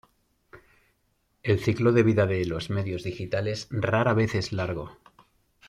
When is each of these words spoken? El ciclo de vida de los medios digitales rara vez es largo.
El 1.43 1.59
ciclo 1.59 1.91
de 1.91 2.01
vida 2.01 2.25
de 2.25 2.43
los 2.47 2.71
medios 2.71 3.03
digitales 3.03 3.67
rara 3.69 4.15
vez 4.15 4.33
es 4.33 4.51
largo. 4.51 4.97